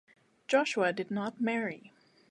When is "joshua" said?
0.47-0.91